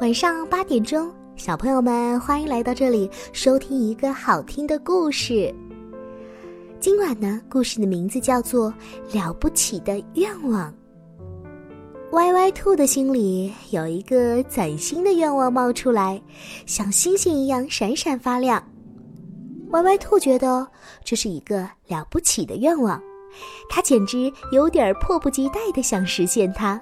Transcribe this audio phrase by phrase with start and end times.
[0.00, 5.52] 晚上八点钟，小朋友们欢迎来到这里收听一个好听的故事。
[6.78, 8.72] 今晚呢，故事的名字叫做
[9.16, 10.72] 《了不起的愿望》。
[12.12, 16.22] 歪歪兔的心里有一个崭新的愿望冒出来，
[16.64, 18.62] 像星星一样闪闪发亮。
[19.70, 20.64] 歪歪兔觉得
[21.02, 23.02] 这是一个了不起的愿望，
[23.68, 26.80] 他简直有点迫不及待的想实现它。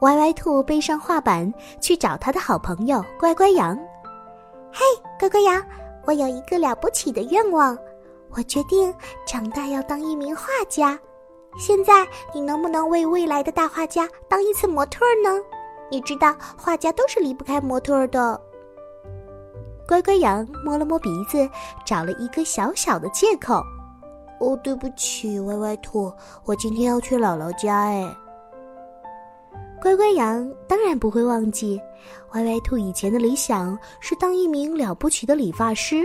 [0.00, 3.76] 歪歪兔背上画板去找他的好朋友乖乖羊。
[4.72, 4.84] 嘿，
[5.18, 5.60] 乖乖羊，
[6.04, 7.76] 我有一个了不起的愿望，
[8.30, 8.94] 我决定
[9.26, 10.98] 长大要当一名画家。
[11.58, 15.30] 现在你能不能为未来的大画家当一次模特呢？
[15.90, 18.40] 你知道画家都是离不开模特的。
[19.88, 21.48] 乖乖羊摸了摸鼻子，
[21.84, 23.60] 找了一个小小的借口。
[24.38, 26.12] 哦，对不起，歪歪兔，
[26.44, 28.16] 我今天要去姥姥家，哎。
[29.80, 31.80] 乖乖羊当然不会忘记，
[32.32, 36.04] 歪歪兔以前的理想是当一名了不起的理发师。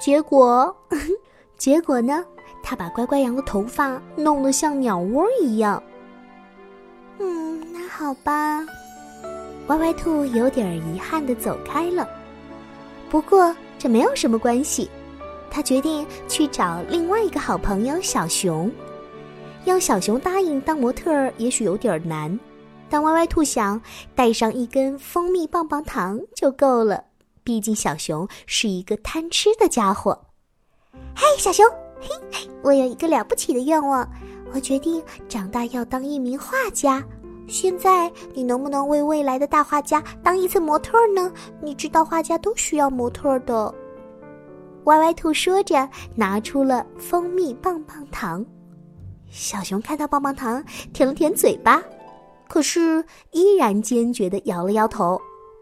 [0.00, 0.74] 结果，
[1.56, 2.24] 结果呢？
[2.64, 5.82] 他把乖乖羊的头发弄得像鸟窝一样。
[7.18, 8.64] 嗯，那好吧。
[9.66, 12.08] 歪歪兔有点遗憾的走开了。
[13.10, 14.88] 不过这没有什么关系，
[15.50, 18.70] 他决定去找另外一个好朋友小熊。
[19.64, 22.38] 要小熊答应当模特，也许有点难。
[22.92, 23.80] 但歪歪兔想
[24.14, 27.02] 带上一根蜂蜜棒棒糖就够了，
[27.42, 30.26] 毕竟小熊是一个贪吃的家伙。
[31.16, 31.66] 嘿，小熊，
[31.98, 34.06] 嘿，我有一个了不起的愿望，
[34.52, 37.02] 我决定长大要当一名画家。
[37.48, 41.32] 现在你能不能为未来的大画家当一次模特呢？
[41.62, 43.74] 你知道画家都需要模特的。
[44.84, 48.44] 歪歪兔说着，拿出了蜂蜜棒棒糖。
[49.30, 50.62] 小熊看到棒棒糖，
[50.92, 51.82] 舔了舔嘴巴。
[52.52, 55.18] 可是依然坚决地摇了摇头。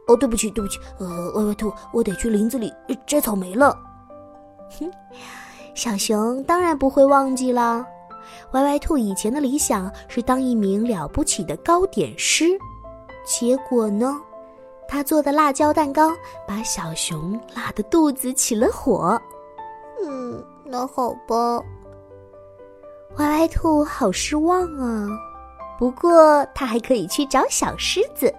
[0.09, 2.73] 哦，对不起，对不起，呃，歪歪兔，我得去林子里
[3.07, 3.79] 摘草莓了。
[4.77, 4.91] 哼，
[5.73, 7.87] 小熊当然不会忘记啦。
[8.53, 12.47] 歪歪兔以前的理想是当一名了不起的糕点师，
[13.25, 14.21] 结果呢，
[14.89, 16.11] 他做的辣椒蛋糕
[16.45, 19.17] 把小熊辣得肚子起了火。
[20.05, 21.62] 嗯，那好吧。
[23.19, 25.06] 歪歪兔好失望啊。
[25.81, 28.31] 不过，他还可以去找小狮子，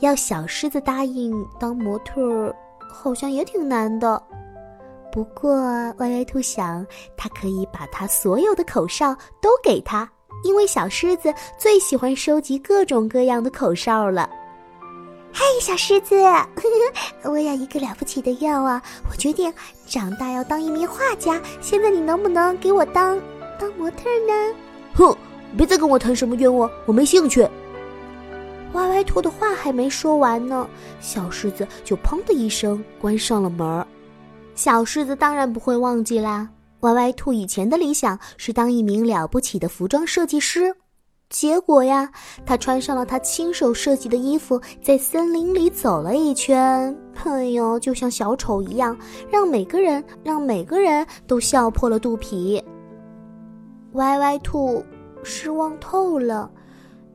[0.00, 2.54] 要小狮子答应当模特，
[2.92, 4.22] 好像也挺难的。
[5.10, 5.54] 不过，
[5.96, 6.86] 歪歪兔想，
[7.16, 10.06] 他可以把他所有的口哨都给他，
[10.44, 14.28] 因为小狮子最喜欢收集各种各样的口哨了。
[15.32, 16.46] 嘿，小狮子呵
[17.22, 18.78] 呵， 我有一个了不起的愿望，
[19.10, 19.50] 我决定
[19.86, 21.40] 长大要当一名画家。
[21.62, 23.18] 现在你能不能给我当
[23.58, 24.54] 当模特呢？
[24.92, 25.16] 哼！
[25.56, 27.48] 别再跟我谈什么愿望，我没兴趣。
[28.72, 30.66] 歪歪兔的话还没说完呢，
[30.98, 33.86] 小狮子就砰的一声关上了门
[34.54, 36.48] 小狮子当然不会忘记啦。
[36.80, 40.74] 歪歪兔以前的理想是当一名了不起的服装设计师，
[41.28, 42.10] 结果呀，
[42.44, 48.96] 他穿上了他亲手设计的衣服，在森林里走了一圈，哎呦，就像小丑一样，
[49.30, 52.62] 让每个人让每个人都笑破了肚皮。
[53.92, 54.82] 歪歪兔。
[55.22, 56.50] 失望透了，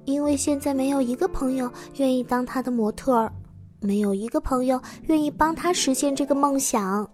[0.05, 3.31] 因为现在没有一个朋友愿意当他的模特儿，
[3.81, 7.09] 没有一个朋友愿意帮他实现这个梦想。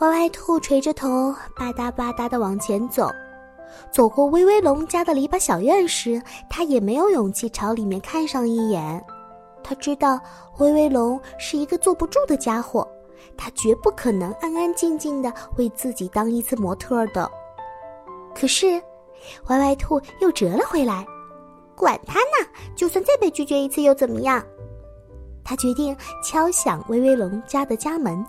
[0.00, 3.08] 歪歪兔垂着头，吧嗒吧嗒的往前走。
[3.92, 6.20] 走过威威龙家的篱笆小院时，
[6.50, 9.04] 他也没有勇气朝里面看上一眼。
[9.62, 10.20] 他知道
[10.58, 12.86] 威威龙是一个坐不住的家伙，
[13.36, 17.30] 他绝不可能安安静静的为自己当一次模特的。
[18.34, 18.82] 可是。
[19.48, 21.06] 歪歪兔又折了回来，
[21.74, 24.42] 管他呢，就算再被拒绝一次又怎么样？
[25.44, 28.24] 他决定敲响威威龙家的家门，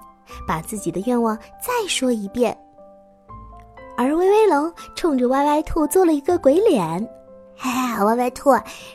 [0.48, 2.58] 把自己的愿望再说一遍。
[3.98, 7.08] 而威威龙冲着歪歪兔做了一个鬼脸
[7.56, 8.52] ：“哈哈，歪歪兔，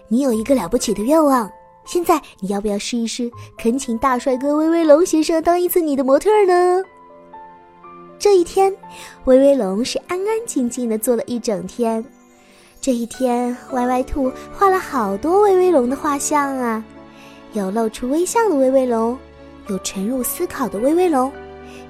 [0.08, 1.50] 你有一个了不起的愿望，
[1.86, 6.82] 现在你要不要试一试，恳请大帅哥威威龙先生当一次你的模特呢？”
[8.20, 8.70] 这一天，
[9.24, 12.04] 威威龙是安安静静的坐了一整天。
[12.78, 16.84] 这一天，歪歪兔画了好多威威龙的画像啊，
[17.54, 19.18] 有露出微笑的威威龙，
[19.68, 21.32] 有沉入思考的威威龙，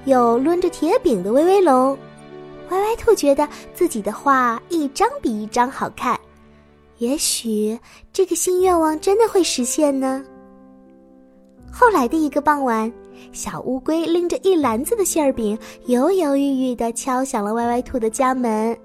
[0.05, 1.97] 有抡着铁饼的威威龙。
[2.69, 6.17] 歪歪兔觉得自己的画一张比一张好看，
[6.99, 7.77] 也许
[8.13, 10.23] 这个新愿望真的会实现呢。
[11.69, 12.89] 后来的一个傍晚。
[13.31, 18.77] 小乌龟拎着一篮子的馅儿饼，犹犹豫豫地敲响了歪歪兔的家门。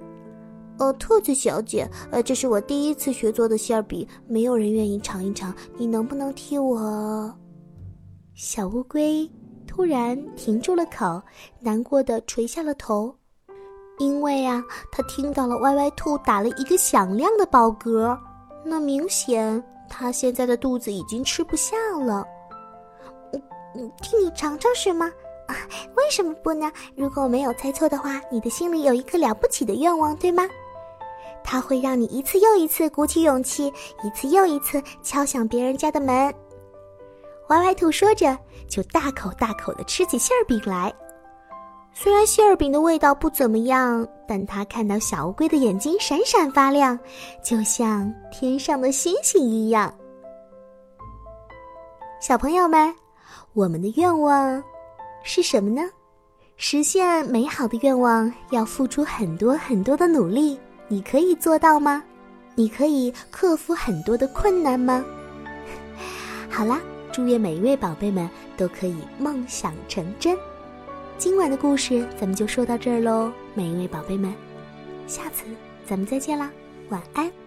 [0.78, 7.34] 呃，兔子小姐，呃，这是我第一次学做的馅儿饼，没有人愿意尝一尝，你能不能替我？
[8.34, 9.26] 小乌龟
[9.66, 11.22] 突然停住了口，
[11.60, 13.14] 难过的垂下了头，
[13.98, 14.62] 因为啊，
[14.92, 18.14] 他听到了歪歪兔打了一个响亮的饱嗝，
[18.62, 21.74] 那明显他现在的肚子已经吃不下
[22.04, 22.22] 了。
[24.02, 25.10] 替你尝尝是吗？
[25.46, 25.54] 啊，
[25.96, 26.72] 为什么不呢？
[26.96, 30.42] 如果我没有猜错的话，你的心里有一个了不起的愿望，对吗？
[31.44, 36.34] 它会让你一次又一次鼓起勇气，一次又一次敲响别人家的门。
[37.48, 38.36] 歪歪兔说着，
[38.68, 40.92] 就大口大口的吃起馅儿饼来。
[41.94, 46.98] 虽然馅儿饼的味道不怎么样，但他看到小乌龟的眼睛闪闪发亮，
[47.42, 49.94] 就像天上的星星一样。
[52.20, 52.92] 小朋友们，
[53.56, 54.62] 我们的愿望
[55.22, 55.80] 是什么呢？
[56.58, 60.60] 实现美好的愿望要付出很多很多的努力。
[60.88, 62.04] 你可以做到吗？
[62.54, 65.02] 你可以克服很多的困难吗？
[66.52, 66.78] 好啦，
[67.10, 70.36] 祝愿每一位宝贝们都可以梦想成真。
[71.16, 74.34] 今晚的故事咱们就说到这儿喽，每一位宝贝们，
[75.06, 75.46] 下次
[75.86, 76.50] 咱们再见啦，
[76.90, 77.45] 晚安。